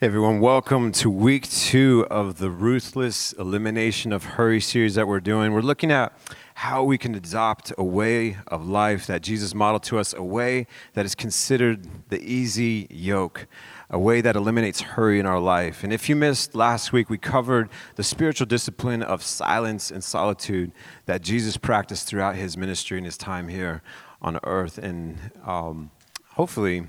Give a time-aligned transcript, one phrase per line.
[0.00, 5.20] Hey everyone, welcome to week two of the Ruthless Elimination of Hurry series that we're
[5.20, 5.52] doing.
[5.52, 6.18] We're looking at
[6.54, 10.66] how we can adopt a way of life that Jesus modeled to us, a way
[10.94, 13.46] that is considered the easy yoke,
[13.90, 15.84] a way that eliminates hurry in our life.
[15.84, 20.72] And if you missed last week, we covered the spiritual discipline of silence and solitude
[21.04, 23.82] that Jesus practiced throughout his ministry and his time here
[24.22, 24.78] on earth.
[24.78, 25.90] And um,
[26.30, 26.86] hopefully,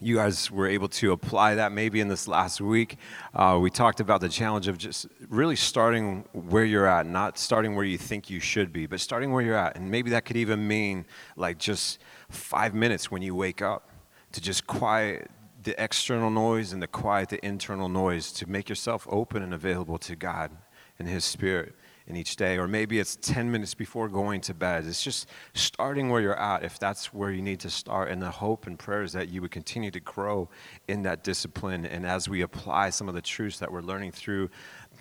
[0.00, 2.96] you guys were able to apply that maybe in this last week.
[3.34, 7.74] Uh, we talked about the challenge of just really starting where you're at, not starting
[7.74, 9.76] where you think you should be, but starting where you're at.
[9.76, 11.04] And maybe that could even mean
[11.36, 11.98] like just
[12.30, 13.90] five minutes when you wake up
[14.32, 15.30] to just quiet
[15.62, 19.98] the external noise and to quiet the internal noise to make yourself open and available
[19.98, 20.50] to God
[20.98, 21.74] and His Spirit
[22.06, 24.86] in each day, or maybe it's 10 minutes before going to bed.
[24.86, 28.10] It's just starting where you're at, if that's where you need to start.
[28.10, 30.48] And the hope and prayer is that you would continue to grow
[30.88, 31.86] in that discipline.
[31.86, 34.50] And as we apply some of the truths that we're learning through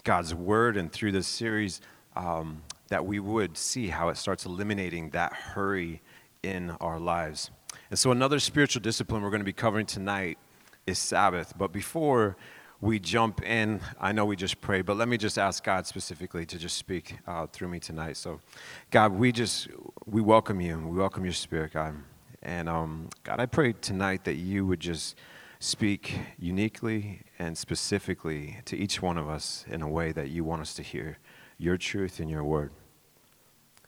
[0.04, 1.82] God's Word and through this series,
[2.16, 6.02] um, that we would see how it starts eliminating that hurry
[6.44, 7.52] in our lives.
[7.90, 10.38] And so, another spiritual discipline we're going to be covering tonight
[10.86, 11.54] is Sabbath.
[11.58, 12.36] But before
[12.82, 16.46] we jump in, I know we just prayed, but let me just ask God specifically
[16.46, 18.16] to just speak uh, through me tonight.
[18.16, 18.40] So,
[18.90, 19.68] God, we just
[20.06, 20.78] we welcome you.
[20.80, 21.96] We welcome your Spirit, God.
[22.42, 25.18] And um, God, I pray tonight that you would just
[25.60, 30.62] speak uniquely and specifically to each one of us in a way that you want
[30.62, 31.18] us to hear
[31.58, 32.72] your truth and your word.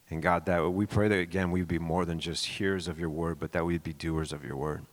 [0.10, 3.10] And God, that we pray that again we'd be more than just hearers of your
[3.10, 4.86] word, but that we'd be doers of your word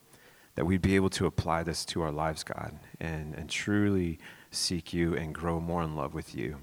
[0.59, 4.19] that we'd be able to apply this to our lives, God, and, and truly
[4.51, 6.57] seek you and grow more in love with you.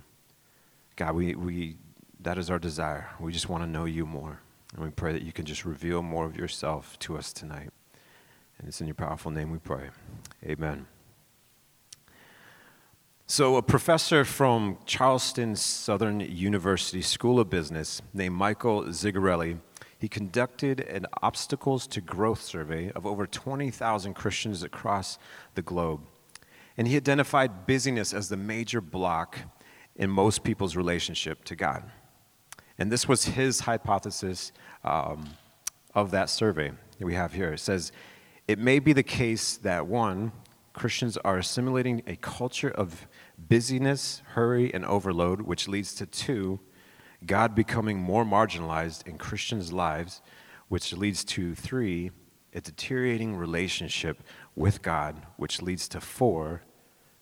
[0.97, 1.77] God, we, we,
[2.21, 3.09] that is our desire.
[3.19, 4.43] We just want to know you more.
[4.75, 7.71] And we pray that you can just reveal more of yourself to us tonight.
[8.59, 9.89] And it's in your powerful name we pray.
[10.45, 10.85] Amen.
[13.27, 19.57] So, a professor from Charleston Southern University School of Business named Michael Zigarelli
[19.99, 25.19] he conducted an obstacles to growth survey of over 20,000 Christians across
[25.55, 26.01] the globe.
[26.77, 29.39] And he identified busyness as the major block
[29.95, 31.85] in most people's relationship to God.
[32.79, 34.53] And this was his hypothesis
[34.85, 35.31] um,
[35.95, 37.55] of that survey that we have here.
[37.55, 37.93] It says,
[38.47, 40.33] It may be the case that one,
[40.75, 43.09] Christians are assimilating a culture of
[43.39, 46.61] busyness, hurry, and overload, which leads to two,
[47.25, 50.21] God becoming more marginalized in Christians' lives,
[50.69, 52.11] which leads to three,
[52.53, 54.23] a deteriorating relationship
[54.55, 56.63] with God, which leads to four,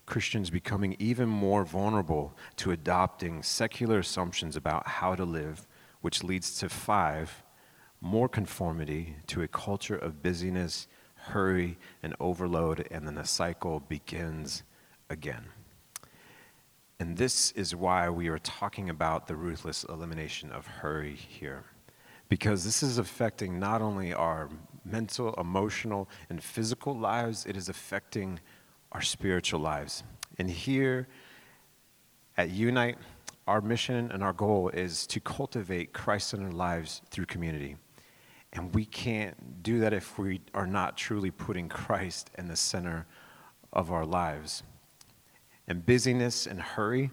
[0.07, 5.67] Christians becoming even more vulnerable to adopting secular assumptions about how to live,
[6.03, 7.43] which leads to five,
[8.01, 14.63] more conformity to a culture of busyness, hurry, and overload, and then the cycle begins
[15.09, 15.47] again.
[17.05, 21.65] And this is why we are talking about the ruthless elimination of hurry here.
[22.31, 24.49] Because this is affecting not only our
[24.87, 28.41] mental, emotional, and physical lives, it is affecting
[28.93, 30.03] our spiritual lives.
[30.39, 31.07] And here
[32.39, 32.97] at Unite,
[33.47, 37.77] our mission and our goal is to cultivate Christ centered lives through community.
[38.55, 43.07] And we can't do that if we are not truly putting Christ in the center
[43.75, 44.63] of our lives
[45.67, 47.11] and busyness and hurry,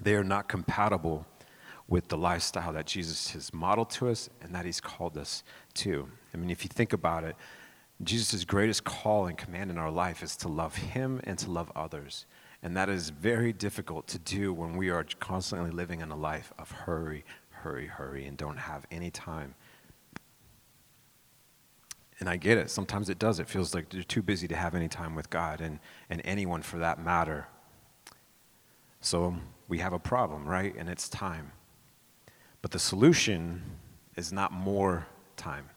[0.00, 1.26] they are not compatible
[1.88, 5.42] with the lifestyle that Jesus has modeled to us and that he's called us
[5.74, 6.08] to.
[6.34, 7.36] I mean, if you think about it,
[8.02, 11.72] Jesus' greatest call and command in our life is to love him and to love
[11.74, 12.26] others.
[12.62, 16.52] And that is very difficult to do when we are constantly living in a life
[16.58, 19.54] of hurry, hurry, hurry, and don't have any time.
[22.18, 22.70] And I get it.
[22.70, 23.40] Sometimes it does.
[23.40, 25.78] It feels like you're too busy to have any time with God and,
[26.08, 27.46] and anyone for that matter.
[29.00, 29.36] So
[29.68, 30.74] we have a problem, right?
[30.76, 31.52] And it's time.
[32.62, 33.62] But the solution
[34.16, 35.68] is not more time.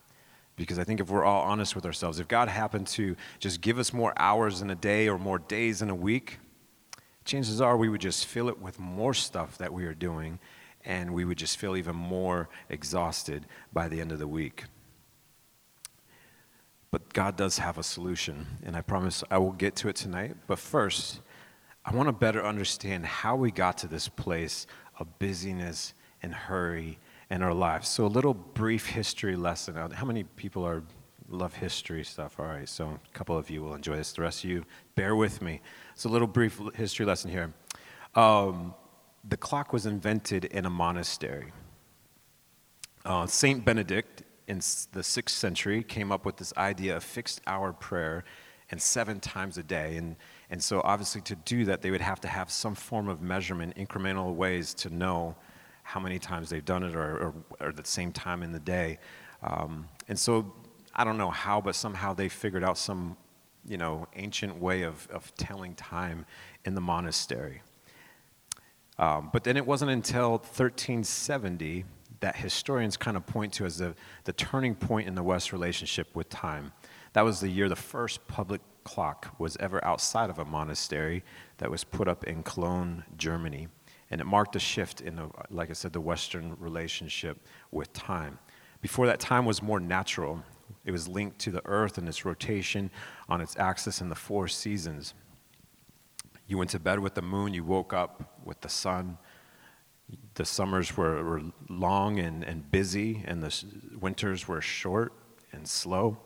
[0.56, 3.78] Because I think if we're all honest with ourselves, if God happened to just give
[3.80, 6.40] us more hours in a day or more days in a week,
[7.26, 10.40] chances are we would just fill it with more stuff that we are doing
[10.86, 14.66] and we would just feel even more exhausted by the end of the week.
[16.92, 20.36] But God does have a solution, and I promise I will get to it tonight.
[20.48, 21.22] But first,
[21.86, 24.66] I want to better understand how we got to this place
[24.98, 26.98] of busyness and hurry
[27.30, 27.88] in our lives.
[27.88, 29.76] So, a little brief history lesson.
[29.92, 30.84] How many people are
[31.30, 32.40] love history stuff?
[32.40, 34.12] All right, so a couple of you will enjoy this.
[34.14, 34.66] The rest of you,
[34.96, 35.62] bear with me.
[35.94, 37.54] It's a little brief history lesson here.
[38.16, 38.74] Um,
[39.28, 41.52] the clock was invented in a monastery.
[43.06, 44.58] Uh, Saint Benedict in
[44.92, 48.24] the sixth century came up with this idea of fixed hour prayer
[48.72, 49.96] and seven times a day.
[49.98, 50.16] And
[50.50, 53.76] And so, obviously, to do that, they would have to have some form of measurement,
[53.76, 55.36] incremental ways to know
[55.84, 59.00] how many times they've done it or, or, or the same time in the day.
[59.44, 60.52] Um, and so,
[60.96, 63.16] I don't know how, but somehow they figured out some,
[63.68, 66.26] you know, ancient way of, of telling time
[66.66, 67.62] in the monastery.
[68.98, 71.86] Um, but then it wasn't until 1370
[72.20, 73.96] that historians kind of point to as the,
[74.26, 76.72] the turning point in the West relationship with time.
[77.14, 81.24] That was the year the first public clock was ever outside of a monastery
[81.58, 83.68] that was put up in Cologne, Germany.
[84.12, 87.38] And it marked a shift in, the, like I said, the Western relationship
[87.72, 88.40] with time.
[88.82, 90.44] Before that, time was more natural.
[90.86, 92.90] It was linked to the earth and its rotation
[93.28, 95.14] on its axis and the four seasons.
[96.48, 99.20] You went to bed with the moon, you woke up with the sun.
[100.36, 103.64] The summers were, were long and, and busy, and the
[104.00, 105.14] winters were short
[105.52, 106.18] and slow.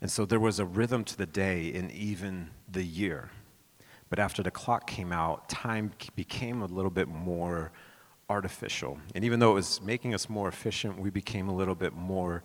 [0.00, 3.30] And so there was a rhythm to the day and even the year.
[4.10, 7.72] But after the clock came out, time became a little bit more
[8.30, 8.98] artificial.
[9.14, 12.42] And even though it was making us more efficient, we became a little bit more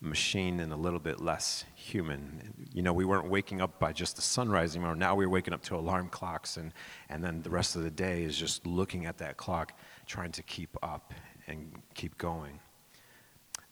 [0.00, 2.68] machine and a little bit less human.
[2.72, 5.62] You know, we weren't waking up by just the sun rising, now we're waking up
[5.64, 6.72] to alarm clocks, and,
[7.08, 10.42] and then the rest of the day is just looking at that clock, trying to
[10.42, 11.14] keep up
[11.46, 12.60] and keep going.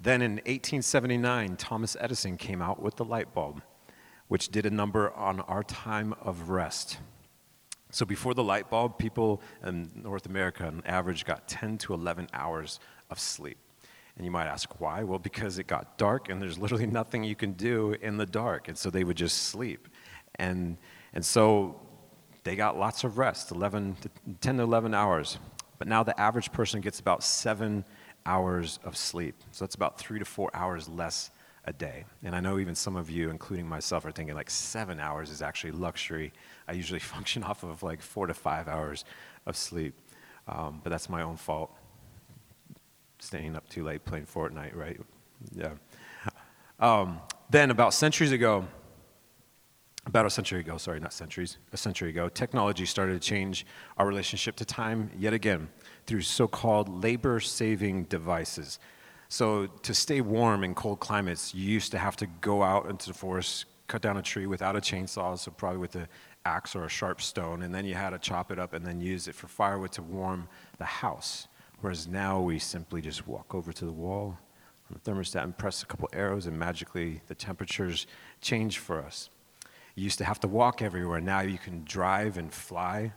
[0.00, 3.62] Then in 1879, Thomas Edison came out with the light bulb,
[4.28, 6.98] which did a number on our time of rest.
[7.90, 12.28] So before the light bulb, people in North America on average got 10 to 11
[12.32, 13.58] hours of sleep.
[14.16, 15.02] And you might ask why?
[15.02, 18.68] Well, because it got dark and there's literally nothing you can do in the dark.
[18.68, 19.88] And so they would just sleep.
[20.36, 20.76] And,
[21.12, 21.80] and so
[22.44, 25.38] they got lots of rest 11 to, 10 to 11 hours.
[25.78, 27.84] But now the average person gets about seven
[28.26, 29.34] hours of sleep.
[29.50, 31.30] So that's about three to four hours less
[31.66, 32.04] a day.
[32.22, 35.42] And I know even some of you, including myself, are thinking like seven hours is
[35.42, 36.32] actually luxury.
[36.68, 39.04] I usually function off of like four to five hours
[39.46, 39.94] of sleep.
[40.46, 41.74] Um, but that's my own fault
[43.24, 45.00] staying up too late playing Fortnite, right?
[45.54, 45.72] Yeah.
[46.78, 48.66] Um, then, about centuries ago,
[50.06, 53.64] about a century ago, sorry, not centuries, a century ago, technology started to change
[53.96, 55.68] our relationship to time yet again
[56.06, 58.78] through so called labor saving devices.
[59.28, 63.08] So, to stay warm in cold climates, you used to have to go out into
[63.08, 66.08] the forest, cut down a tree without a chainsaw, so probably with an
[66.44, 69.00] axe or a sharp stone, and then you had to chop it up and then
[69.00, 70.48] use it for firewood to warm
[70.78, 71.48] the house.
[71.84, 74.38] Whereas now we simply just walk over to the wall
[74.88, 78.06] on the thermostat and press a couple arrows, and magically the temperatures
[78.40, 79.28] change for us.
[79.94, 81.20] You used to have to walk everywhere.
[81.20, 83.12] Now you can drive and fly.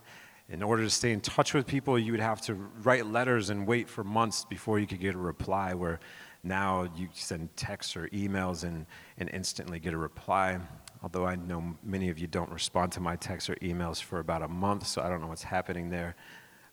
[0.50, 3.66] In order to stay in touch with people, you would have to write letters and
[3.66, 6.02] wait for months before you could get a reply, where
[6.44, 8.86] now you send texts or emails and,
[9.18, 10.60] and instantly get a reply.
[11.02, 14.42] Although I know many of you don't respond to my texts or emails for about
[14.42, 16.18] a month, so I don't know what's happening there.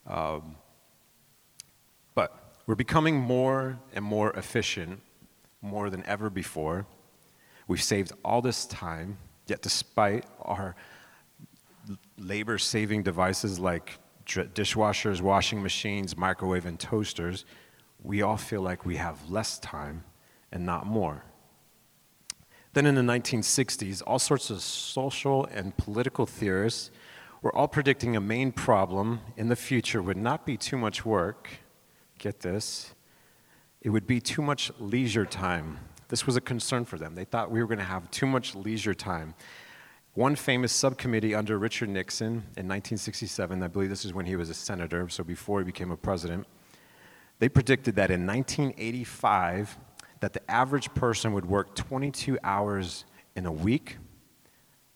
[0.08, 0.56] Um,
[2.66, 5.00] we're becoming more and more efficient
[5.60, 6.86] more than ever before.
[7.66, 10.76] We've saved all this time, yet, despite our
[12.18, 17.44] labor saving devices like dishwashers, washing machines, microwave, and toasters,
[18.02, 20.04] we all feel like we have less time
[20.52, 21.24] and not more.
[22.74, 26.90] Then in the 1960s, all sorts of social and political theorists
[27.40, 31.48] were all predicting a main problem in the future would not be too much work,
[32.24, 32.94] get this,
[33.82, 35.78] it would be too much leisure time.
[36.08, 37.14] This was a concern for them.
[37.14, 39.34] They thought we were going to have too much leisure time.
[40.14, 44.48] One famous subcommittee under Richard Nixon in 1967, I believe this is when he was
[44.48, 46.46] a senator, so before he became a president,
[47.40, 49.76] they predicted that in 1985
[50.20, 53.04] that the average person would work 22 hours
[53.36, 53.98] in a week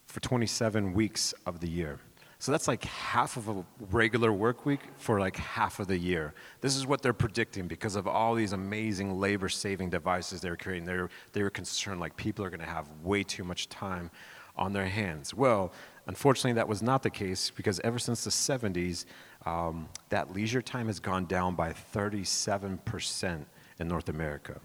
[0.06, 2.00] for 27 weeks of the year.
[2.40, 6.34] So that's like half of a regular work week for like half of the year.
[6.60, 10.84] This is what they're predicting because of all these amazing labor saving devices they're creating.
[10.84, 14.12] They're, they were concerned like people are going to have way too much time
[14.54, 15.34] on their hands.
[15.34, 15.72] Well,
[16.06, 19.04] unfortunately, that was not the case because ever since the 70s,
[19.44, 23.46] um, that leisure time has gone down by 37%
[23.80, 24.60] in North America.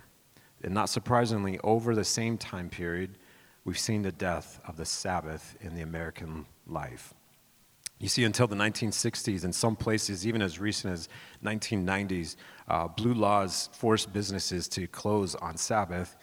[0.63, 3.18] And not surprisingly, over the same time period,
[3.65, 7.15] we've seen the death of the Sabbath in the American life.
[8.00, 11.09] You see, until the 1960s, in some places, even as recent as
[11.43, 12.35] 1990s,
[12.67, 16.17] uh, blue laws forced businesses to close on Sabbath,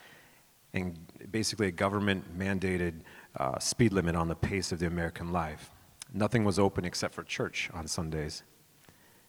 [0.74, 0.98] and
[1.30, 3.00] basically a government mandated
[3.36, 5.70] uh, speed limit on the pace of the American life.
[6.12, 8.42] Nothing was open except for church on Sundays.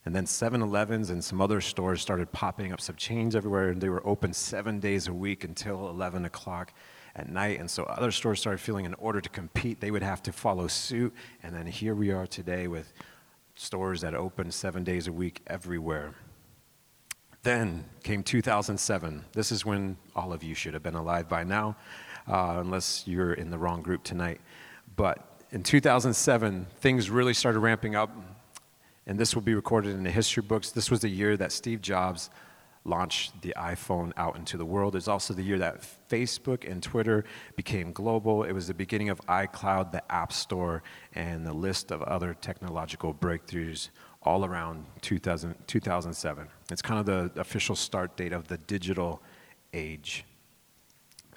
[0.06, 3.80] And then 7 Elevens and some other stores started popping up, some chains everywhere, and
[3.80, 6.74] they were open seven days a week until 11 o'clock
[7.16, 7.60] at night.
[7.60, 10.68] And so other stores started feeling in order to compete, they would have to follow
[10.68, 11.14] suit.
[11.44, 12.94] And then here we are today with
[13.56, 16.16] stores that open seven days a week everywhere.
[17.44, 19.26] Then came 2007.
[19.34, 21.76] This is when all of you should have been alive by now,
[22.28, 24.40] uh, unless you're in the wrong group tonight.
[24.96, 28.16] But in 2007, things really started ramping up,
[29.08, 30.72] and this will be recorded in the history books.
[30.72, 32.30] This was the year that Steve Jobs
[32.84, 34.96] launched the iPhone out into the world.
[34.96, 37.24] It's also the year that Facebook and Twitter
[37.56, 38.44] became global.
[38.44, 40.82] It was the beginning of iCloud, the App Store,
[41.14, 43.90] and the list of other technological breakthroughs
[44.24, 46.48] all around 2000, 2007.
[46.72, 49.22] It's kind of the official start date of the digital
[49.74, 50.26] age.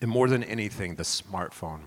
[0.00, 1.82] And more than anything, the smartphone,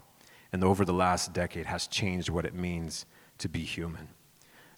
[0.52, 3.06] and over the last decade, has changed what it means
[3.40, 4.10] to be human.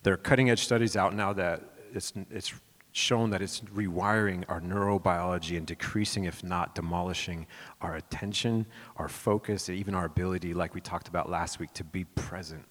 [0.04, 1.62] There are cutting edge studies out now that
[1.94, 2.54] it's, it's
[2.92, 7.46] shown that it's rewiring our neurobiology and decreasing, if not demolishing,
[7.82, 8.66] our attention,
[8.98, 12.66] our focus, and even our ability, like we talked about last week, to be present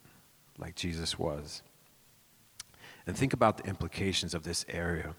[0.59, 1.63] like Jesus was.
[3.07, 5.15] And think about the implications of this area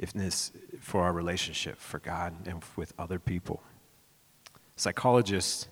[0.00, 3.62] if this, for our relationship, for God, and with other people.
[4.74, 5.68] Psychologists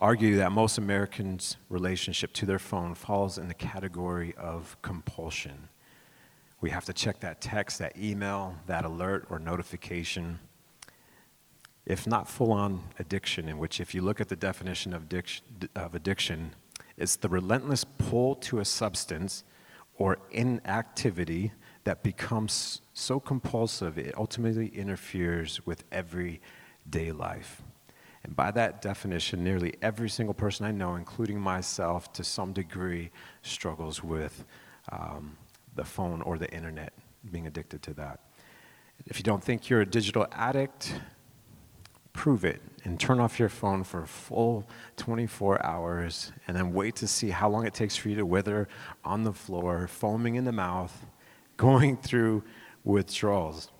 [0.00, 5.68] argue that most Americans' relationship to their phone falls in the category of compulsion.
[6.60, 10.40] We have to check that text, that email, that alert or notification.
[11.86, 15.44] If not full on addiction, in which, if you look at the definition of addiction,
[15.76, 16.54] of addiction,
[16.96, 19.44] it's the relentless pull to a substance
[19.96, 21.52] or inactivity
[21.84, 27.62] that becomes so compulsive it ultimately interferes with everyday life.
[28.24, 33.10] And by that definition, nearly every single person I know, including myself, to some degree,
[33.42, 34.44] struggles with
[34.90, 35.36] um,
[35.74, 36.92] the phone or the internet,
[37.30, 38.20] being addicted to that.
[39.06, 40.94] If you don't think you're a digital addict,
[42.12, 46.96] prove it and turn off your phone for a full 24 hours and then wait
[46.96, 48.66] to see how long it takes for you to wither
[49.04, 51.06] on the floor, foaming in the mouth,
[51.56, 52.42] going through
[52.84, 53.70] withdrawals.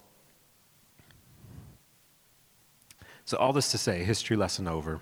[3.25, 5.01] So, all this to say, history lesson over,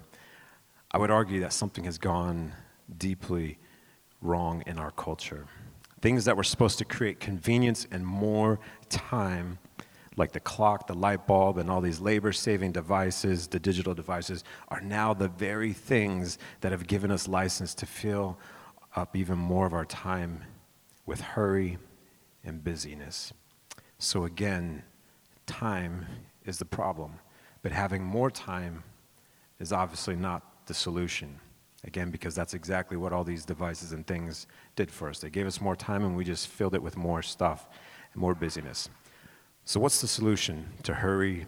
[0.91, 2.53] I would argue that something has gone
[2.97, 3.59] deeply
[4.21, 5.47] wrong in our culture.
[6.01, 9.59] Things that were supposed to create convenience and more time,
[10.17, 14.45] like the clock, the light bulb, and all these labor saving devices, the digital devices,
[14.69, 18.39] are now the very things that have given us license to fill
[18.95, 20.45] up even more of our time
[21.07, 21.79] with hurry
[22.45, 23.33] and busyness.
[23.99, 24.83] So, again,
[25.47, 26.07] time
[26.45, 27.19] is the problem,
[27.63, 28.85] but having more time
[29.59, 31.41] is obviously not the solution.
[31.87, 35.21] Again, because that's exactly what all these devices and things did for us.
[35.21, 37.69] They gave us more time and we just filled it with more stuff
[38.13, 38.89] and more busyness.
[39.65, 41.47] So, what's the solution to hurry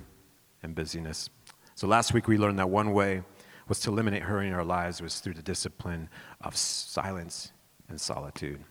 [0.63, 1.29] and busyness?
[1.75, 3.23] So, last week we learned that one way
[3.69, 6.09] was to eliminate hurry in our lives was through the discipline
[6.41, 7.53] of silence
[7.89, 8.65] and solitude.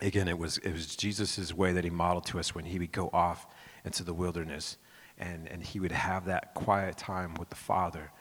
[0.00, 2.92] Again, it was, it was Jesus' way that he modeled to us when he would
[2.92, 3.46] go off
[3.84, 4.78] into the wilderness
[5.18, 8.12] and, and he would have that quiet time with the Father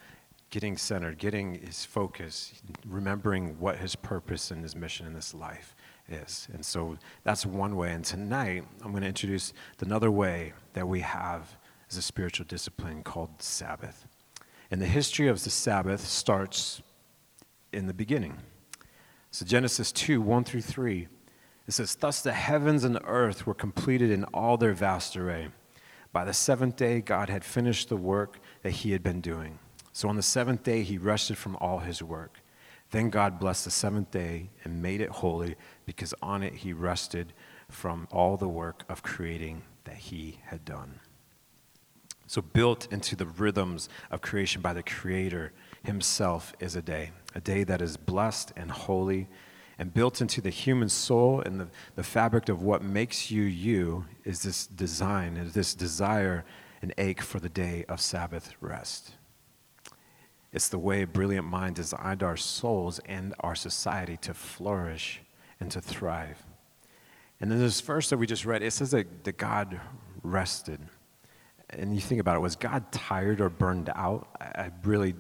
[0.50, 2.54] getting centered, getting his focus,
[2.88, 5.76] remembering what his purpose and his mission in this life
[6.08, 6.48] is.
[6.54, 7.92] And so that's one way.
[7.92, 11.58] And tonight, I'm going to introduce another way that we have
[11.90, 14.08] as a spiritual discipline called Sabbath.
[14.72, 16.82] And the history of the Sabbath starts
[17.74, 18.38] in the beginning.
[19.32, 21.08] So Genesis 2 1 through 3.
[21.68, 25.50] It says, Thus the heavens and the earth were completed in all their vast array.
[26.14, 29.60] By the seventh day, God had finished the work that he had been doing.
[29.98, 32.44] So on the seventh day, he rested from all his work.
[32.92, 35.56] Then God blessed the seventh day and made it holy
[35.88, 37.34] because on it he rested
[37.68, 41.00] from all the work of creating that he had done.
[42.28, 45.52] So, built into the rhythms of creation by the Creator
[45.82, 49.28] himself is a day, a day that is blessed and holy.
[49.80, 54.06] And built into the human soul and the, the fabric of what makes you you
[54.26, 56.46] is this design, is this desire
[56.84, 59.17] and ache for the day of Sabbath rest.
[60.58, 65.22] It's the way brilliant mind designed our souls and our society to flourish
[65.60, 66.44] and to thrive.
[67.40, 69.80] And then this verse that we just read, it says that, that God
[70.24, 70.80] rested.
[71.70, 74.30] And you think about it, was God tired or burned out?
[74.42, 75.14] I really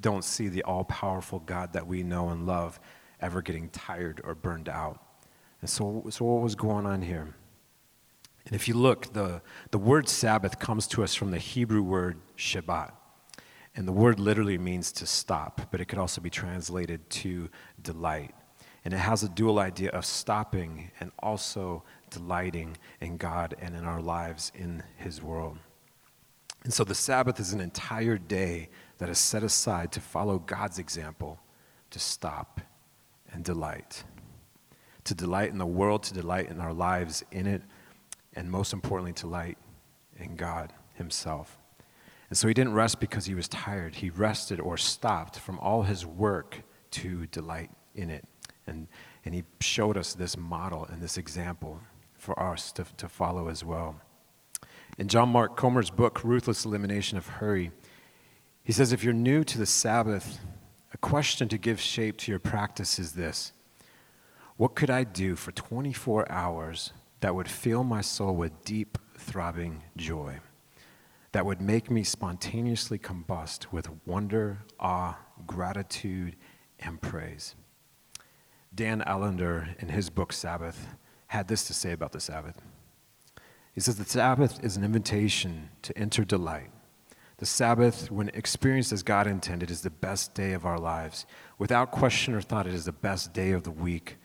[0.00, 2.80] don't see the all powerful God that we know and love
[3.20, 5.02] ever getting tired or burned out.
[5.60, 7.34] And so, so what was going on here?
[8.46, 12.16] And if you look, the, the word Sabbath comes to us from the Hebrew word
[12.38, 12.92] Shabbat.
[13.78, 17.48] And the word literally means to stop, but it could also be translated to
[17.80, 18.34] delight.
[18.84, 23.84] And it has a dual idea of stopping and also delighting in God and in
[23.84, 25.58] our lives in His world.
[26.64, 28.68] And so the Sabbath is an entire day
[28.98, 31.38] that is set aside to follow God's example,
[31.90, 32.60] to stop
[33.32, 34.02] and delight.
[35.04, 37.62] To delight in the world, to delight in our lives in it,
[38.34, 39.56] and most importantly, to delight
[40.16, 41.57] in God Himself.
[42.28, 43.96] And so he didn't rest because he was tired.
[43.96, 48.24] He rested or stopped from all his work to delight in it.
[48.66, 48.86] And,
[49.24, 51.80] and he showed us this model and this example
[52.18, 54.00] for us to, to follow as well.
[54.98, 57.70] In John Mark Comer's book, Ruthless Elimination of Hurry,
[58.62, 60.38] he says if you're new to the Sabbath,
[60.92, 63.52] a question to give shape to your practice is this
[64.56, 69.82] What could I do for 24 hours that would fill my soul with deep, throbbing
[69.96, 70.40] joy?
[71.32, 76.36] That would make me spontaneously combust with wonder, awe, gratitude,
[76.80, 77.54] and praise.
[78.74, 80.94] Dan Allender, in his book Sabbath,
[81.28, 82.60] had this to say about the Sabbath.
[83.72, 86.70] He says, The Sabbath is an invitation to enter delight.
[87.38, 91.26] The Sabbath, when experienced as God intended, is the best day of our lives.
[91.58, 94.16] Without question or thought, it is the best day of the week.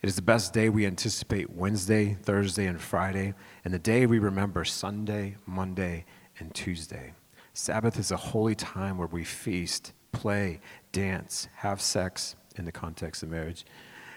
[0.00, 4.18] It is the best day we anticipate Wednesday, Thursday, and Friday, and the day we
[4.18, 6.04] remember Sunday, Monday,
[6.42, 7.14] and Tuesday.
[7.54, 13.22] Sabbath is a holy time where we feast, play, dance, have sex in the context
[13.22, 13.64] of marriage,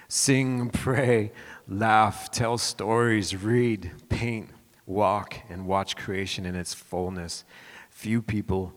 [0.08, 1.32] sing, pray,
[1.68, 4.50] laugh, tell stories, read, paint,
[4.86, 7.46] walk, and watch creation in its fullness.
[7.92, 8.74] Few people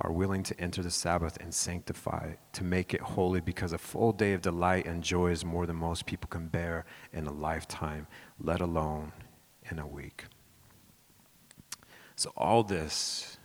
[0.00, 3.78] are willing to enter the Sabbath and sanctify it, to make it holy, because a
[3.78, 7.32] full day of delight and joy is more than most people can bear in a
[7.32, 8.06] lifetime,
[8.38, 9.12] let alone
[9.70, 10.26] in a week.
[12.16, 13.38] So all this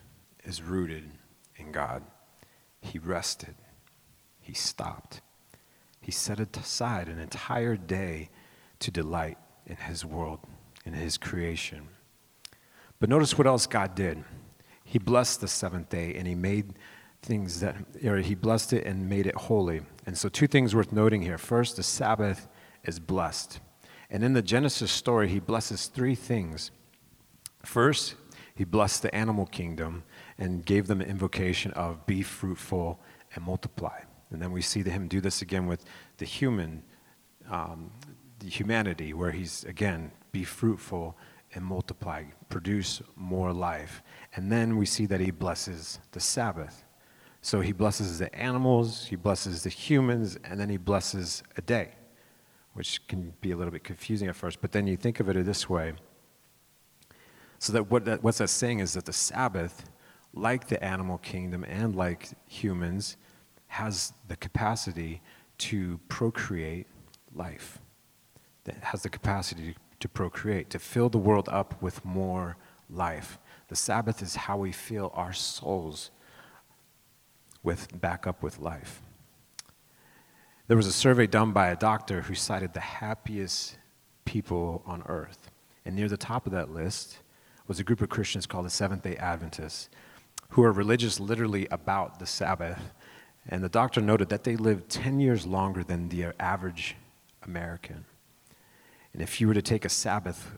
[0.43, 1.11] is rooted
[1.55, 2.03] in God.
[2.81, 3.55] He rested,
[4.39, 5.21] He stopped,
[6.01, 8.29] He set aside an entire day
[8.79, 10.39] to delight in His world,
[10.85, 11.87] in His creation.
[12.99, 14.23] But notice what else God did.
[14.83, 16.73] He blessed the seventh day and He made
[17.21, 19.81] things that, or He blessed it and made it holy.
[20.05, 21.37] And so, two things worth noting here.
[21.37, 22.47] First, the Sabbath
[22.83, 23.59] is blessed.
[24.09, 26.71] And in the Genesis story, He blesses three things.
[27.63, 28.15] First,
[28.59, 30.03] he blessed the animal kingdom
[30.37, 32.99] and gave them an invocation of be fruitful
[33.33, 34.01] and multiply.
[34.31, 35.85] And then we see him do this again with
[36.17, 36.83] the human,
[37.49, 37.89] um,
[38.39, 41.15] the humanity, where he's again be fruitful
[41.53, 44.03] and multiply, produce more life.
[44.35, 46.83] And then we see that he blesses the Sabbath.
[47.41, 51.93] So he blesses the animals, he blesses the humans, and then he blesses a day,
[52.73, 54.59] which can be a little bit confusing at first.
[54.59, 55.93] But then you think of it this way
[57.59, 59.89] so that what that, what's that saying is that the Sabbath,
[60.33, 63.17] like the animal kingdom and like humans,
[63.67, 65.21] has the capacity
[65.59, 66.87] to procreate
[67.35, 67.79] life.
[68.63, 72.57] That has the capacity to procreate, to fill the world up with more
[72.89, 73.37] life.
[73.67, 76.11] The Sabbath is how we fill our souls
[77.61, 79.01] with back up with life.
[80.67, 83.77] There was a survey done by a doctor who cited the happiest
[84.23, 85.49] people on earth.
[85.83, 87.17] And near the top of that list
[87.69, 89.89] was a group of Christians called the Seventh day Adventists,
[90.49, 92.93] who are religious literally about the Sabbath.
[93.47, 96.95] And the doctor noted that they lived 10 years longer than the average
[97.43, 98.05] American.
[99.13, 100.51] And if you were to take a Sabbath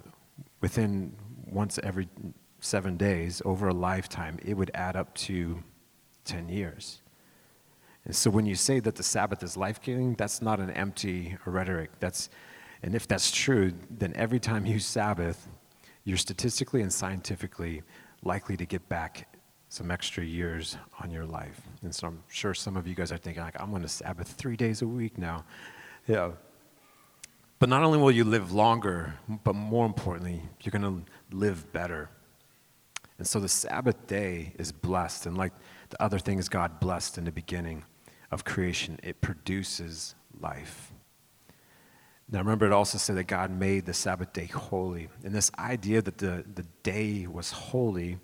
[0.61, 1.13] within
[1.45, 2.07] once every
[2.61, 5.61] seven days over a lifetime, it would add up to
[6.23, 7.01] 10 years.
[8.05, 11.37] And so when you say that the Sabbath is life giving, that's not an empty
[11.45, 11.91] rhetoric.
[11.99, 12.29] That's,
[12.81, 15.49] and if that's true, then every time you Sabbath,
[16.03, 17.83] you're statistically and scientifically
[18.23, 19.27] likely to get back
[19.69, 21.61] some extra years on your life.
[21.81, 24.27] And so I'm sure some of you guys are thinking, like, I'm going to Sabbath
[24.27, 25.45] three days a week now.
[26.07, 26.31] Yeah.
[27.57, 32.09] But not only will you live longer, but more importantly, you're going to live better.
[33.17, 35.27] And so the Sabbath day is blessed.
[35.27, 35.53] And like
[35.89, 37.85] the other things God blessed in the beginning
[38.31, 40.91] of creation, it produces life.
[42.31, 45.09] Now, remember, it also said that God made the Sabbath day holy.
[45.23, 48.19] And this idea that the, the day was holy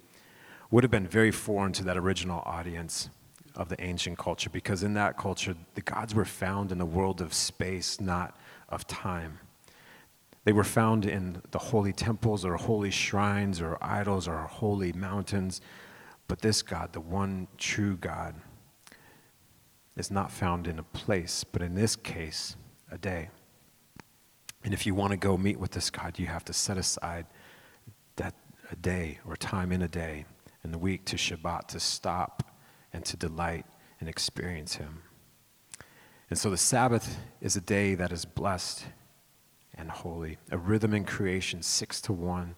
[0.72, 3.10] would have been very foreign to that original audience
[3.54, 7.20] of the ancient culture because in that culture, the gods were found in the world
[7.20, 8.38] of space, not
[8.70, 9.40] of time.
[10.46, 15.60] They were found in the holy temples or holy shrines or idols or holy mountains.
[16.30, 18.36] But this God, the one true God,
[19.98, 22.56] is not found in a place, but in this case,
[22.90, 23.30] a day.
[24.64, 27.26] And if you want to go meet with this God, you have to set aside
[28.18, 28.34] that
[28.72, 30.26] a day or time in a day
[30.64, 32.44] in the week to Shabbat to stop
[32.92, 33.66] and to delight
[34.00, 35.04] and experience Him.
[36.30, 38.86] And so the Sabbath is a day that is blessed
[39.76, 42.56] and holy, a rhythm in creation, six to one.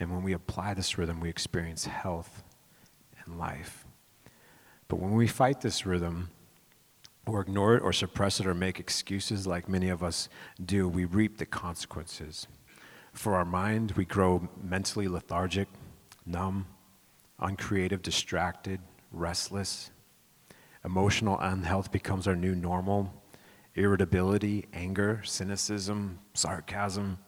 [0.00, 2.42] And when we apply this rhythm, we experience health
[3.24, 3.86] and life.
[4.88, 6.30] But when we fight this rhythm,
[7.26, 10.28] or ignore it or suppress it or make excuses like many of us
[10.64, 12.46] do, we reap the consequences.
[13.12, 15.68] For our mind, we grow mentally lethargic,
[16.26, 16.66] numb,
[17.38, 18.80] uncreative, distracted,
[19.12, 19.90] restless.
[20.84, 23.12] Emotional unhealth becomes our new normal.
[23.76, 27.18] Irritability, anger, cynicism, sarcasm.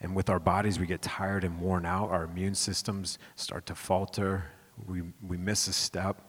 [0.00, 2.10] And with our bodies, we get tired and worn out.
[2.10, 4.44] Our immune systems start to falter.
[4.86, 6.20] We, we miss a step.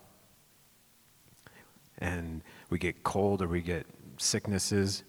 [1.99, 3.85] And we get cold or we get
[4.17, 5.03] sicknesses.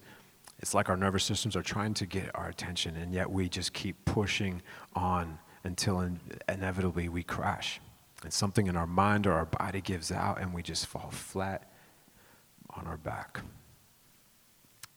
[0.58, 3.72] It's like our nervous systems are trying to get our attention, and yet we just
[3.72, 4.62] keep pushing
[4.94, 6.18] on until in,
[6.48, 7.80] inevitably we crash.
[8.22, 11.70] And something in our mind or our body gives out, and we just fall flat
[12.70, 13.40] on our back.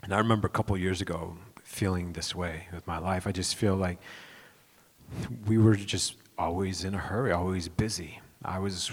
[0.02, 3.28] And I remember a couple years ago feeling this way with my life.
[3.28, 4.00] I just feel like
[5.46, 8.22] we were just always in a hurry, always busy.
[8.44, 8.92] I was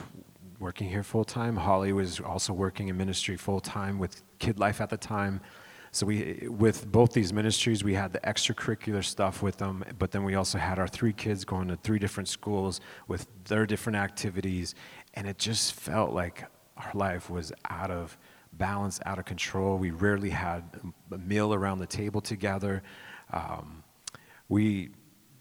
[0.59, 1.57] working here full time.
[1.57, 5.41] Holly was also working in ministry full time with Kid Life at the time.
[5.93, 10.25] So we, with both these ministries, we had the extracurricular stuff with them, but then
[10.25, 14.75] we also had our three kids going to three different schools with their different activities,
[15.15, 16.45] and it just felt like
[16.77, 18.19] our life was out of
[18.53, 19.79] balance, out of control.
[19.79, 20.65] We rarely had
[21.11, 22.83] a meal around the table together.
[23.33, 23.83] Um,
[24.49, 24.91] we,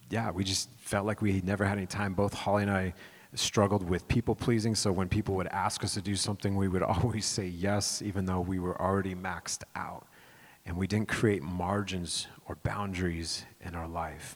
[0.09, 2.13] yeah, we just felt like we never had any time.
[2.13, 2.93] Both Holly and I
[3.35, 4.75] struggled with people pleasing.
[4.75, 8.25] So when people would ask us to do something, we would always say yes, even
[8.25, 10.07] though we were already maxed out.
[10.65, 14.35] And we didn't create margins or boundaries in our life.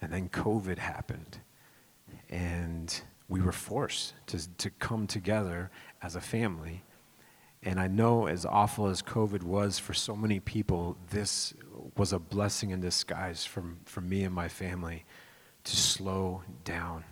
[0.00, 1.38] And then COVID happened.
[2.30, 2.98] And
[3.28, 6.82] we were forced to, to come together as a family.
[7.62, 11.52] And I know, as awful as COVID was for so many people, this
[11.96, 15.04] was a blessing in disguise for, for me and my family
[15.64, 17.04] to slow down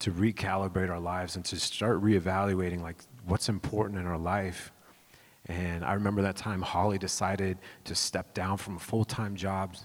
[0.00, 4.72] to recalibrate our lives and to start reevaluating like what's important in our life.
[5.46, 9.76] And I remember that time Holly decided to step down from a full-time job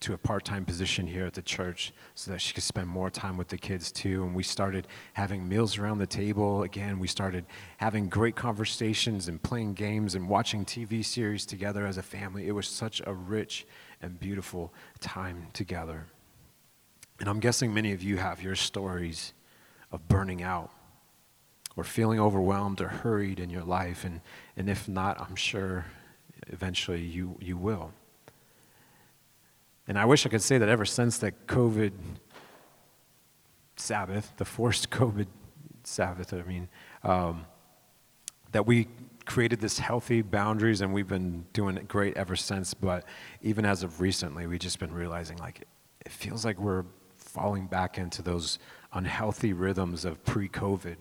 [0.00, 3.36] to a part-time position here at the church so that she could spend more time
[3.36, 4.24] with the kids too.
[4.24, 6.64] And we started having meals around the table.
[6.64, 7.46] Again we started
[7.76, 12.48] having great conversations and playing games and watching tv series together as a family.
[12.48, 13.64] It was such a rich
[14.00, 16.06] and beautiful time together.
[17.20, 19.34] And i'm guessing many of you have your stories
[19.92, 20.70] of burning out
[21.76, 24.04] or feeling overwhelmed or hurried in your life.
[24.04, 24.20] And,
[24.56, 25.86] and if not, I'm sure
[26.48, 27.92] eventually you, you will.
[29.88, 31.92] And I wish I could say that ever since that COVID
[33.76, 35.26] Sabbath, the forced COVID
[35.84, 36.68] Sabbath, I mean,
[37.02, 37.46] um,
[38.52, 38.88] that we
[39.24, 42.74] created this healthy boundaries and we've been doing it great ever since.
[42.74, 43.04] But
[43.40, 45.66] even as of recently, we've just been realizing like
[46.04, 46.84] it feels like we're
[47.16, 48.58] falling back into those
[48.92, 50.96] unhealthy rhythms of pre-COVID,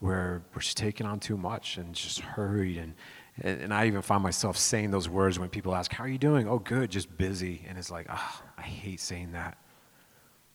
[0.00, 2.94] where we're just taking on too much and just hurried and
[3.40, 6.48] and I even find myself saying those words when people ask, "How are you doing?"
[6.48, 9.58] "Oh, good, just busy." And it's like, ah, oh, I hate saying that.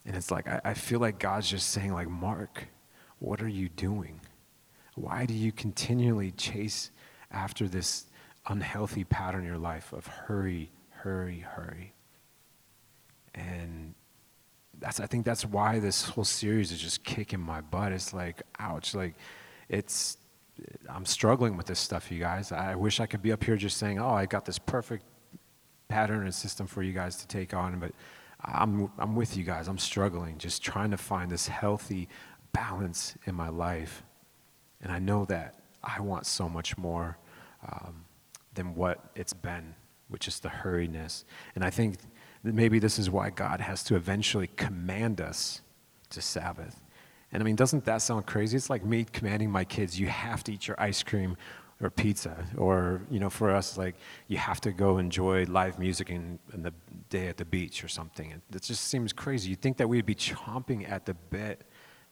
[0.06, 2.70] And it's like I, I feel like God's just saying, like, Mark,
[3.20, 4.22] what are you doing?
[4.96, 6.92] Why do you continually chase
[7.32, 8.06] after this
[8.48, 11.94] unhealthy pattern in your life of hurry, hurry, hurry?
[13.36, 13.94] And
[14.80, 17.92] that's I think that's why this whole series is just kicking my butt.
[17.92, 19.16] It's like, ouch, like
[19.68, 20.18] it's
[20.90, 22.52] I'm struggling with this stuff, you guys.
[22.52, 25.06] I wish I could be up here just saying, "Oh, I got this perfect
[25.88, 27.92] pattern and system for you guys to take on," but
[28.44, 29.68] I'm I'm with you guys.
[29.68, 32.10] I'm struggling, just trying to find this healthy
[32.52, 34.04] balance in my life,
[34.82, 37.18] and I know that I want so much more
[37.72, 38.06] um,
[38.54, 39.76] than what it's been,
[40.10, 41.24] which is the hurriedness.
[41.56, 41.98] And I think
[42.44, 45.62] maybe this is why God has to eventually command us
[46.12, 46.82] to Sabbath.
[47.32, 48.58] And I mean, doesn't that sound crazy?
[48.58, 51.38] It's like me commanding my kids, you have to eat your ice cream
[51.82, 52.46] or pizza.
[52.58, 53.96] Or, you know, for us, like,
[54.28, 56.74] you have to go enjoy live music in, in the
[57.10, 58.42] day at the beach or something.
[58.54, 59.52] It just seems crazy.
[59.52, 61.66] You'd think that we'd be chomping at the bit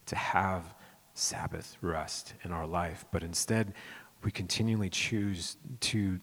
[0.05, 0.73] to have
[1.13, 3.03] Sabbath rest in our life.
[3.11, 3.73] But instead,
[4.23, 6.19] we continually choose to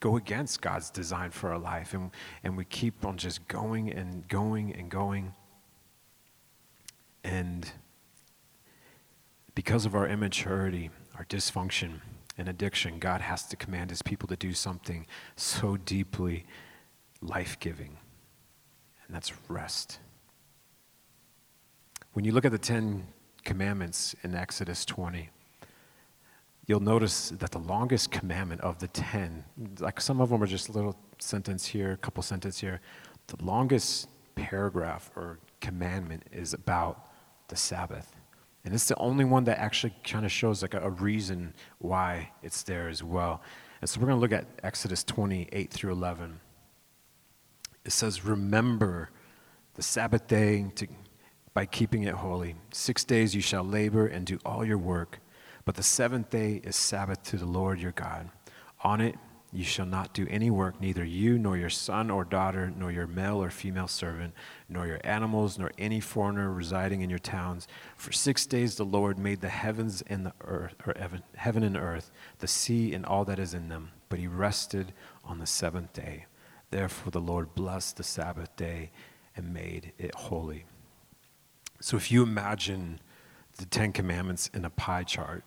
[0.00, 1.94] go against God's design for our life.
[1.94, 2.10] And,
[2.44, 5.34] and we keep on just going and going and going.
[7.24, 7.70] And
[9.54, 12.00] because of our immaturity, our dysfunction,
[12.38, 15.06] and addiction, God has to command his people to do something
[15.36, 16.44] so deeply
[17.22, 17.96] life giving,
[19.06, 19.98] and that's rest.
[22.12, 23.06] When you look at the Ten
[23.44, 25.30] Commandments in Exodus 20,
[26.66, 29.44] you'll notice that the longest commandment of the 10,
[29.78, 32.80] like some of them are just a little sentence here, a couple sentence here,
[33.28, 37.08] the longest paragraph or commandment is about
[37.48, 38.14] the Sabbath.
[38.64, 42.30] And it's the only one that actually kind of shows like a, a reason why
[42.42, 43.42] it's there as well.
[43.80, 46.40] And so we're going to look at Exodus 28 through 11.
[47.84, 49.10] It says, Remember
[49.74, 50.88] the Sabbath day to,
[51.54, 52.56] by keeping it holy.
[52.72, 55.20] Six days you shall labor and do all your work,
[55.66, 58.30] but the seventh day is Sabbath to the Lord your God.
[58.82, 59.16] On it
[59.52, 63.06] you shall not do any work, neither you, nor your son or daughter, nor your
[63.06, 64.32] male or female servant,
[64.68, 67.66] nor your animals, nor any foreigner residing in your towns.
[67.96, 70.94] For six days the Lord made the heavens and the earth, or
[71.34, 73.90] heaven and earth, the sea and all that is in them.
[74.08, 74.92] But he rested
[75.24, 76.26] on the seventh day.
[76.70, 78.90] Therefore the Lord blessed the Sabbath day
[79.34, 80.64] and made it holy.
[81.80, 83.00] So if you imagine
[83.56, 85.44] the Ten Commandments in a pie chart,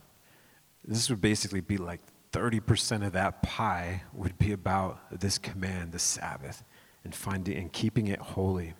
[0.89, 5.99] this would basically be like 30% of that pie would be about this command, the
[5.99, 6.63] Sabbath,
[7.03, 8.73] and finding and keeping it holy.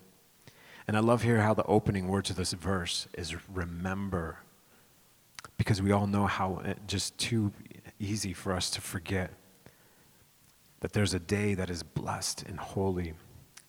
[0.88, 4.40] And I love here how the opening words of this verse is remember.
[5.58, 7.52] Because we all know how it, just too
[8.00, 9.32] easy for us to forget
[10.80, 13.14] that there's a day that is blessed and holy.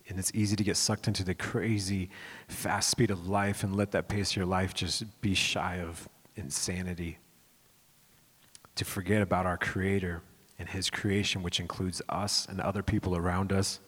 [0.08, 2.08] And it's easy to get sucked into the crazy
[2.48, 6.08] fast speed of life and let that pace of your life just be shy of
[6.36, 7.18] insanity
[8.80, 10.22] to forget about our Creator
[10.58, 13.78] and His creation, which includes us and other people around us.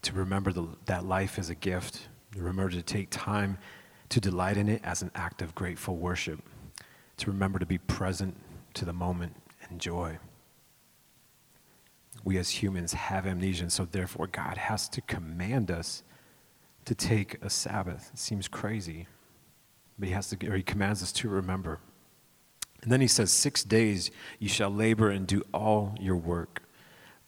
[0.00, 2.08] To remember the, that life is a gift.
[2.34, 3.58] To remember to take time
[4.08, 6.40] to delight in it as an act of grateful worship.
[7.18, 8.34] To remember to be present
[8.72, 9.36] to the moment
[9.68, 10.18] and joy.
[12.24, 16.02] We as humans have amnesia, and so therefore God has to command us
[16.86, 18.08] to take a Sabbath.
[18.14, 19.06] It seems crazy,
[19.98, 21.78] but He has to, or He commands us to remember.
[22.82, 26.62] And then he says, Six days you shall labor and do all your work.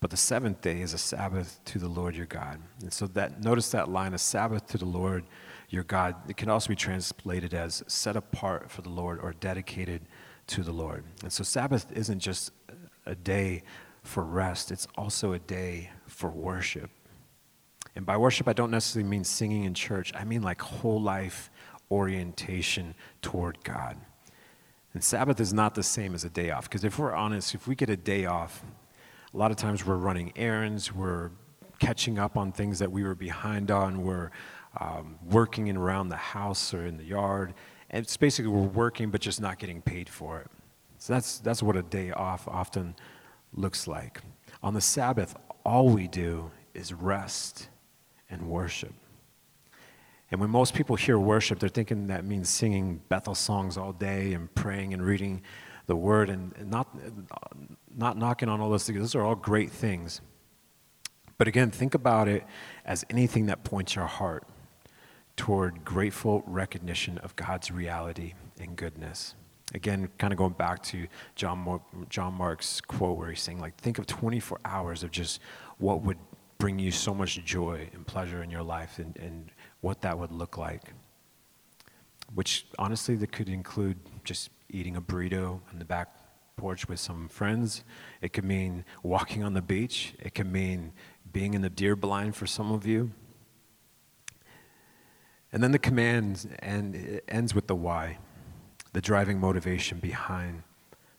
[0.00, 2.60] But the seventh day is a Sabbath to the Lord your God.
[2.82, 5.24] And so that notice that line, a Sabbath to the Lord
[5.70, 6.14] your God.
[6.28, 10.02] It can also be translated as set apart for the Lord or dedicated
[10.48, 11.04] to the Lord.
[11.22, 12.52] And so Sabbath isn't just
[13.06, 13.62] a day
[14.02, 16.90] for rest, it's also a day for worship.
[17.94, 21.50] And by worship, I don't necessarily mean singing in church, I mean like whole life
[21.90, 23.98] orientation toward God.
[24.94, 26.64] And Sabbath is not the same as a day off.
[26.64, 28.64] Because if we're honest, if we get a day off,
[29.32, 31.30] a lot of times we're running errands, we're
[31.78, 34.30] catching up on things that we were behind on, we're
[34.80, 37.54] um, working in around the house or in the yard.
[37.90, 40.48] And it's basically we're working but just not getting paid for it.
[40.98, 42.96] So that's, that's what a day off often
[43.52, 44.20] looks like.
[44.62, 47.68] On the Sabbath, all we do is rest
[48.30, 48.92] and worship.
[50.30, 54.34] And when most people hear worship, they're thinking that means singing Bethel songs all day
[54.34, 55.42] and praying and reading
[55.86, 56.86] the word and not,
[57.96, 58.98] not knocking on all those things.
[58.98, 60.20] Those are all great things.
[61.38, 62.44] But again, think about it
[62.84, 64.44] as anything that points your heart
[65.36, 69.34] toward grateful recognition of God's reality and goodness.
[69.72, 73.98] Again, kind of going back to John, John Mark's quote where he's saying, like, think
[73.98, 75.40] of 24 hours of just
[75.78, 76.18] what would
[76.58, 80.32] bring you so much joy and pleasure in your life and, and what that would
[80.32, 80.92] look like.
[82.34, 86.08] Which honestly, that could include just eating a burrito on the back
[86.56, 87.84] porch with some friends.
[88.20, 90.14] It could mean walking on the beach.
[90.18, 90.92] It could mean
[91.32, 93.12] being in the deer blind for some of you.
[95.52, 98.18] And then the command and ends with the why,
[98.92, 100.62] the driving motivation behind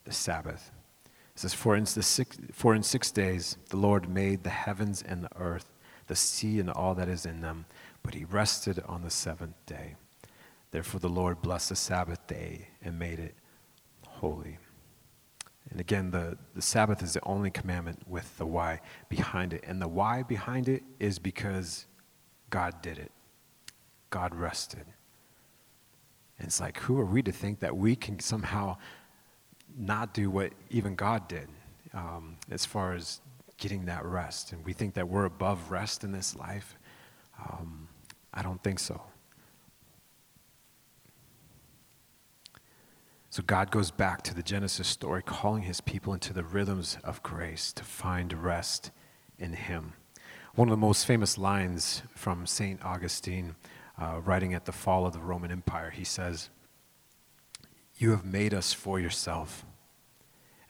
[0.04, 0.72] the Sabbath.
[1.06, 5.24] It says, for in, six, for in six days the Lord made the heavens and
[5.24, 5.74] the earth,
[6.06, 7.66] the sea and all that is in them
[8.04, 9.96] but he rested on the seventh day.
[10.72, 13.36] Therefore, the Lord blessed the Sabbath day and made it
[14.08, 14.60] holy.
[15.70, 19.64] And again, the, the Sabbath is the only commandment with the why behind it.
[19.68, 21.86] And the why behind it is because
[22.50, 23.12] God did it,
[24.10, 24.86] God rested.
[26.38, 28.78] And it's like, who are we to think that we can somehow
[29.78, 31.50] not do what even God did
[31.94, 33.22] um, as far as
[33.58, 34.54] getting that rest?
[34.54, 36.78] And we think that we're above rest in this life.
[37.40, 37.89] Um,
[38.34, 39.02] I don't think so.
[43.32, 47.22] So God goes back to the Genesis story, calling his people into the rhythms of
[47.22, 48.92] grace to find rest
[49.38, 49.94] in him.
[50.56, 52.84] One of the most famous lines from St.
[52.84, 53.56] Augustine,
[54.02, 56.50] uh, writing at the fall of the Roman Empire, he says,
[57.98, 59.64] You have made us for yourself,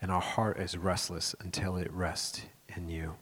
[0.00, 2.42] and our heart is restless until it rests
[2.76, 3.16] in you.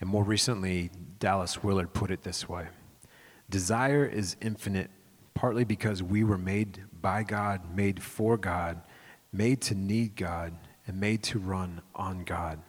[0.00, 2.68] And more recently, Dallas Willard put it this way
[3.48, 4.90] Desire is infinite,
[5.34, 8.82] partly because we were made by God, made for God,
[9.32, 10.54] made to need God,
[10.86, 12.60] and made to run on God.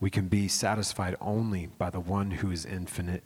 [0.00, 3.24] We can be satisfied only by the one who is infinite,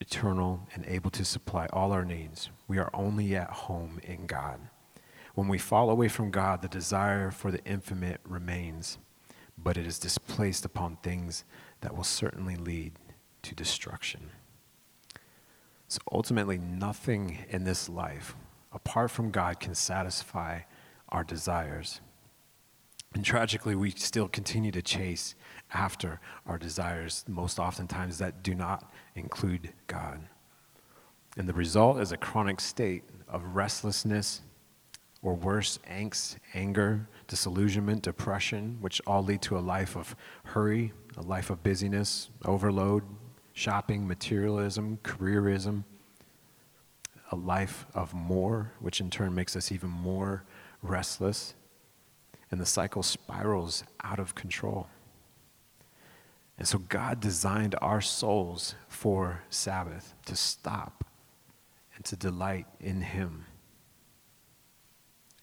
[0.00, 2.50] eternal, and able to supply all our needs.
[2.66, 4.60] We are only at home in God.
[5.34, 8.98] When we fall away from God, the desire for the infinite remains,
[9.56, 11.44] but it is displaced upon things
[11.80, 12.92] that will certainly lead
[13.42, 14.30] to destruction.
[15.92, 18.34] So ultimately, nothing in this life,
[18.72, 20.60] apart from God, can satisfy
[21.10, 22.00] our desires.
[23.12, 25.34] And tragically, we still continue to chase
[25.74, 30.22] after our desires, most oftentimes that do not include God.
[31.36, 34.40] And the result is a chronic state of restlessness,
[35.20, 41.20] or worse, angst, anger, disillusionment, depression, which all lead to a life of hurry, a
[41.20, 43.02] life of busyness, overload,
[43.52, 45.84] shopping, materialism, careerism,
[47.30, 50.44] a life of more, which in turn makes us even more
[50.82, 51.54] restless,
[52.50, 54.88] and the cycle spirals out of control.
[56.58, 61.04] And so God designed our souls for Sabbath, to stop
[61.96, 63.46] and to delight in Him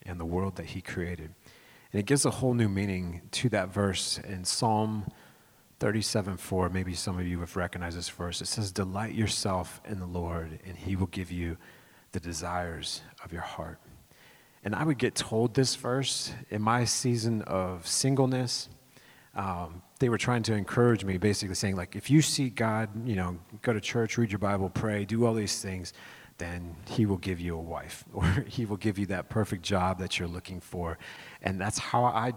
[0.05, 1.33] and the world that He created.
[1.91, 5.11] And it gives a whole new meaning to that verse in Psalm
[5.79, 6.69] 37 4.
[6.69, 8.41] Maybe some of you have recognized this verse.
[8.41, 11.57] It says, Delight yourself in the Lord, and He will give you
[12.11, 13.79] the desires of your heart.
[14.63, 18.67] And I would get told this verse in my season of singleness.
[19.35, 23.15] Um, they were trying to encourage me, basically saying, like, if you seek God, you
[23.15, 25.93] know, go to church, read your Bible, pray, do all these things,
[26.39, 29.99] then He will give you a wife, or He will give you that perfect job
[29.99, 30.97] that you're looking for.
[31.41, 32.33] And that's how I,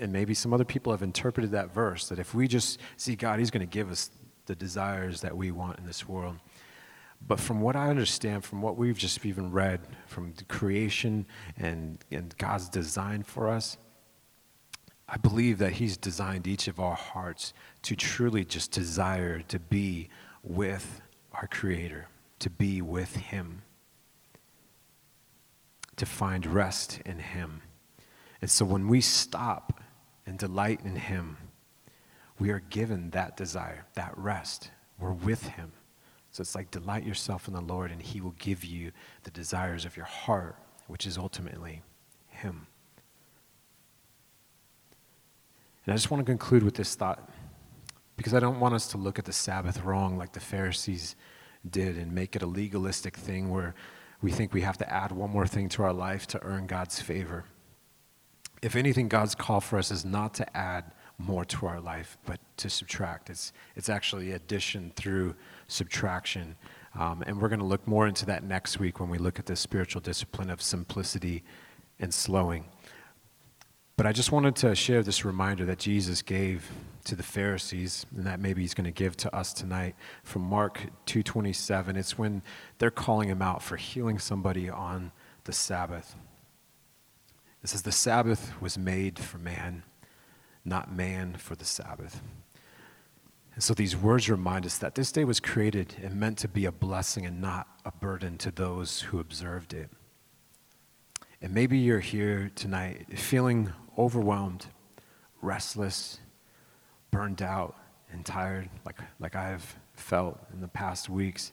[0.00, 3.38] and maybe some other people have interpreted that verse that if we just see God,
[3.38, 4.10] He's going to give us
[4.46, 6.36] the desires that we want in this world.
[7.26, 11.98] But from what I understand, from what we've just even read, from the creation and,
[12.10, 13.78] and God's design for us,
[15.08, 20.08] I believe that He's designed each of our hearts to truly just desire to be
[20.42, 21.00] with
[21.32, 22.08] our Creator,
[22.40, 23.62] to be with Him,
[25.96, 27.62] to find rest in Him.
[28.40, 29.80] And so when we stop
[30.26, 31.36] and delight in Him,
[32.38, 34.70] we are given that desire, that rest.
[34.98, 35.72] We're with Him.
[36.30, 39.84] So it's like delight yourself in the Lord, and He will give you the desires
[39.84, 41.82] of your heart, which is ultimately
[42.28, 42.66] Him.
[45.86, 47.30] And I just want to conclude with this thought
[48.16, 51.14] because I don't want us to look at the Sabbath wrong like the Pharisees
[51.68, 53.74] did and make it a legalistic thing where
[54.20, 57.00] we think we have to add one more thing to our life to earn God's
[57.00, 57.44] favor.
[58.62, 62.40] If anything, God's call for us is not to add more to our life, but
[62.58, 63.30] to subtract.
[63.30, 65.34] It's, it's actually addition through
[65.66, 66.56] subtraction.
[66.94, 69.46] Um, and we're going to look more into that next week when we look at
[69.46, 71.42] the spiritual discipline of simplicity
[71.98, 72.66] and slowing.
[73.96, 76.70] But I just wanted to share this reminder that Jesus gave
[77.04, 80.82] to the Pharisees and that maybe he's going to give to us tonight from Mark
[81.06, 81.96] 2:27.
[81.96, 82.42] It's when
[82.78, 85.12] they're calling him out for healing somebody on
[85.44, 86.14] the Sabbath.
[87.66, 89.82] It says the Sabbath was made for man,
[90.64, 92.22] not man for the Sabbath.
[93.54, 96.64] And so these words remind us that this day was created and meant to be
[96.64, 99.90] a blessing and not a burden to those who observed it.
[101.42, 104.66] And maybe you're here tonight feeling overwhelmed,
[105.42, 106.20] restless,
[107.10, 107.74] burned out,
[108.12, 111.50] and tired, like, like I've felt in the past weeks.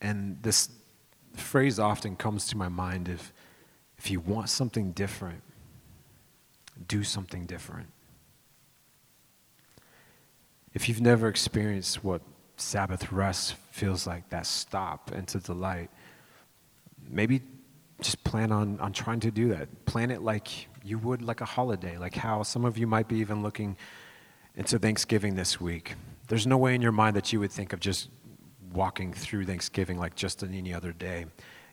[0.00, 0.70] And this
[1.34, 3.32] phrase often comes to my mind if,
[3.98, 5.42] if you want something different,
[6.88, 7.88] do something different.
[10.72, 12.22] If you've never experienced what
[12.56, 15.90] Sabbath rest feels like, that stop and to delight,
[17.08, 17.42] maybe
[18.00, 19.84] just plan on, on trying to do that.
[19.86, 23.16] Plan it like you would like a holiday, like how some of you might be
[23.16, 23.76] even looking
[24.56, 25.94] into Thanksgiving this week.
[26.28, 28.08] There's no way in your mind that you would think of just
[28.74, 31.26] walking through Thanksgiving like just on any other day.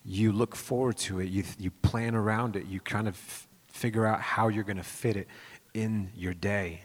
[0.05, 4.05] You look forward to it, you, you plan around it, you kind of f- figure
[4.05, 5.27] out how you're going to fit it
[5.73, 6.81] in your day.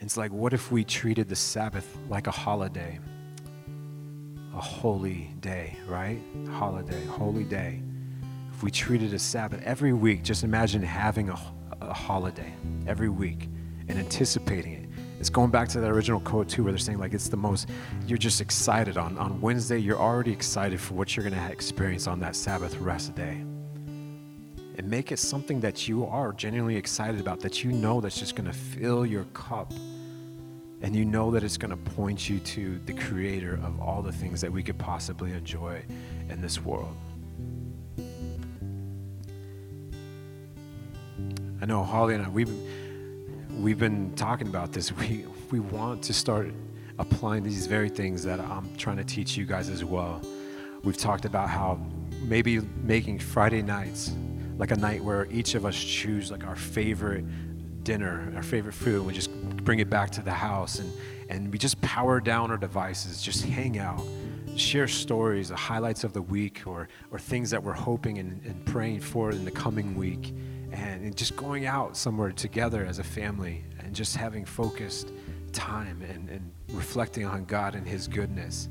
[0.00, 2.98] It's like, what if we treated the Sabbath like a holiday?
[4.54, 6.20] A holy day, right?
[6.50, 7.80] Holiday, holy day.
[8.52, 11.38] If we treated a Sabbath every week, just imagine having a,
[11.80, 12.54] a holiday
[12.86, 13.48] every week
[13.88, 14.83] and anticipating it.
[15.24, 17.70] It's going back to that original quote too, where they're saying like it's the most.
[18.06, 19.78] You're just excited on on Wednesday.
[19.78, 23.42] You're already excited for what you're going to experience on that Sabbath rest day,
[24.76, 27.40] and make it something that you are genuinely excited about.
[27.40, 29.72] That you know that's just going to fill your cup,
[30.82, 34.12] and you know that it's going to point you to the Creator of all the
[34.12, 35.82] things that we could possibly enjoy
[36.28, 36.94] in this world.
[41.62, 42.44] I know Holly and I, we
[43.58, 44.92] we've been talking about this.
[44.92, 46.52] We, we want to start
[46.98, 50.20] applying these very things that I'm trying to teach you guys as well.
[50.82, 51.78] We've talked about how
[52.22, 54.12] maybe making Friday nights
[54.56, 57.24] like a night where each of us choose like our favorite
[57.84, 59.32] dinner, our favorite food, and we just
[59.64, 60.92] bring it back to the house and,
[61.28, 64.02] and we just power down our devices, just hang out,
[64.56, 68.64] share stories, the highlights of the week, or, or things that we're hoping and, and
[68.66, 70.32] praying for in the coming week.
[70.74, 75.12] And, just going out somewhere together as a family and just having focused
[75.52, 78.68] time and, and reflecting on God and His goodness.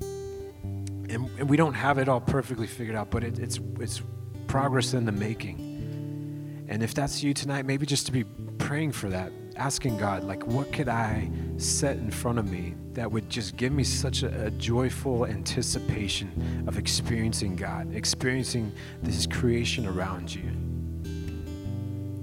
[0.00, 4.02] And, and we don't have it all perfectly figured out, but it, it's, it's
[4.46, 6.66] progress in the making.
[6.68, 8.24] And if that's you tonight, maybe just to be
[8.58, 13.10] praying for that, asking God, like, what could I set in front of me that
[13.10, 18.72] would just give me such a, a joyful anticipation of experiencing God, experiencing
[19.02, 20.50] this creation around you,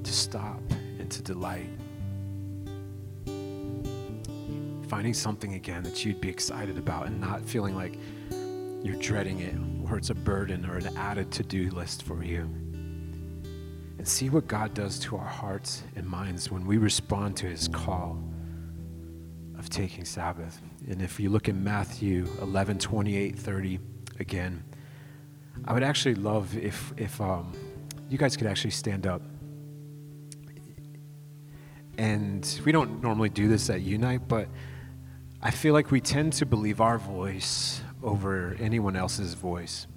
[0.05, 0.61] to stop
[0.99, 1.69] and to delight.
[4.87, 7.97] Finding something again that you'd be excited about and not feeling like
[8.83, 9.55] you're dreading it
[9.89, 12.49] or it's a burden or an added to do list for you
[13.97, 17.67] and see what God does to our hearts and minds when we respond to his
[17.67, 18.21] call
[19.57, 20.61] of taking Sabbath.
[20.87, 23.79] And if you look in Matthew 11, 28, 30
[24.19, 24.63] again,
[25.65, 27.51] I would actually love if, if um,
[28.07, 29.23] you guys could actually stand up.
[31.97, 34.47] And we don't normally do this at Unite, but
[35.41, 39.87] I feel like we tend to believe our voice over anyone else's voice.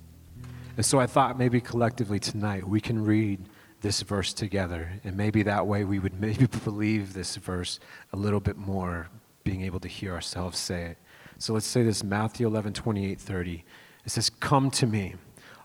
[0.77, 3.41] And so I thought maybe collectively tonight we can read
[3.81, 4.93] this verse together.
[5.05, 7.81] And maybe that way we would maybe believe this verse
[8.13, 9.09] a little bit more,
[9.45, 10.99] being able to hear ourselves say it.
[11.39, 13.65] So let's say this Matthew 11, 28, 30.
[14.05, 15.15] It says, Come to me,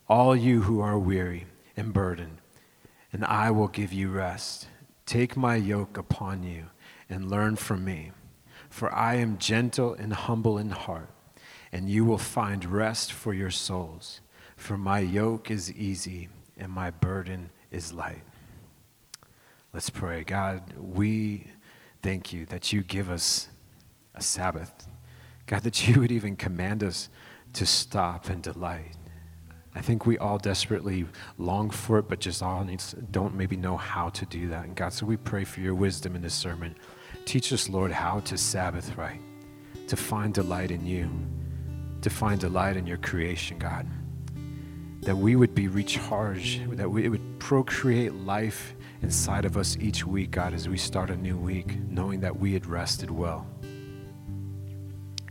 [0.08, 2.38] all you who are weary and burdened,
[3.12, 4.68] and I will give you rest.
[5.06, 6.66] Take my yoke upon you
[7.10, 8.12] and learn from me,
[8.70, 11.10] for I am gentle and humble in heart,
[11.72, 14.22] and you will find rest for your souls.
[14.56, 18.24] For my yoke is easy and my burden is light.
[19.74, 20.24] Let's pray.
[20.24, 21.48] God, we
[22.02, 23.50] thank you that you give us
[24.16, 24.88] a Sabbath.
[25.48, 27.10] God, that you would even command us
[27.54, 28.96] to stop and delight.
[29.76, 31.06] I think we all desperately
[31.38, 34.66] long for it, but just all needs, don't maybe know how to do that.
[34.66, 36.76] And God, so we pray for your wisdom in this sermon.
[37.26, 39.20] Teach us, Lord, how to Sabbath right,
[39.88, 41.10] to find delight in you,
[42.02, 43.88] to find delight in your creation, God
[45.06, 50.06] that we would be recharged, that we, it would procreate life inside of us each
[50.06, 53.46] week, God, as we start a new week, knowing that we had rested well.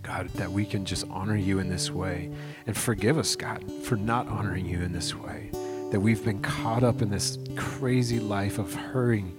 [0.02, 2.30] God, that we can just honor you in this way.
[2.66, 5.50] And forgive us, God, for not honoring you in this way.
[5.90, 9.36] That we've been caught up in this crazy life of hurrying.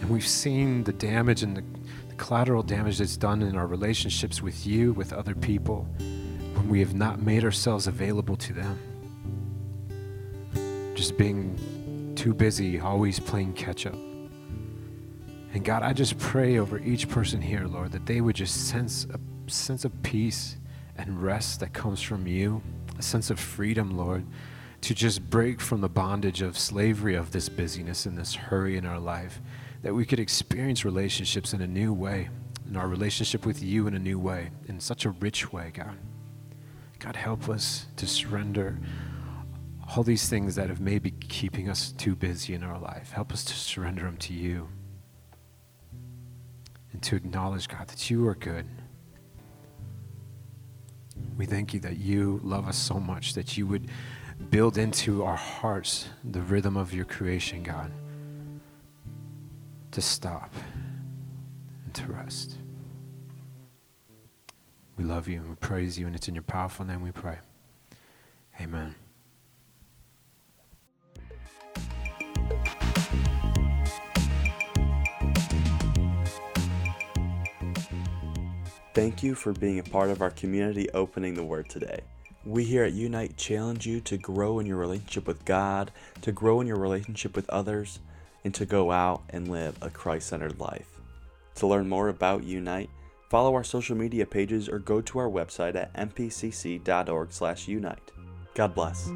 [0.00, 1.62] And we've seen the damage and the,
[2.08, 6.80] the collateral damage that's done in our relationships with you, with other people when we
[6.80, 8.78] have not made ourselves available to them.
[10.94, 14.09] Just being too busy, always playing catch up.
[15.52, 19.06] And God, I just pray over each person here, Lord, that they would just sense
[19.12, 19.18] a
[19.50, 20.56] sense of peace
[20.96, 22.62] and rest that comes from you,
[22.98, 24.24] a sense of freedom, Lord,
[24.82, 28.86] to just break from the bondage of slavery of this busyness and this hurry in
[28.86, 29.40] our life,
[29.82, 32.28] that we could experience relationships in a new way,
[32.68, 35.96] in our relationship with you in a new way, in such a rich way, God.
[37.00, 38.78] God, help us to surrender
[39.88, 43.10] all these things that have maybe keeping us too busy in our life.
[43.10, 44.68] Help us to surrender them to you
[46.92, 48.66] and to acknowledge, God, that you are good.
[51.36, 53.88] We thank you that you love us so much that you would
[54.50, 57.92] build into our hearts the rhythm of your creation, God,
[59.92, 60.52] to stop
[61.84, 62.56] and to rest.
[64.96, 67.38] We love you and we praise you, and it's in your powerful name we pray.
[68.60, 68.94] Amen.
[78.92, 82.00] Thank you for being a part of our community opening the Word today.
[82.44, 86.60] We here at Unite challenge you to grow in your relationship with God, to grow
[86.60, 88.00] in your relationship with others,
[88.44, 90.88] and to go out and live a Christ centered life.
[91.56, 92.88] To learn more about Unite,
[93.30, 98.10] Follow our social media pages or go to our website at mpcc.org/unite.
[98.54, 99.08] God bless.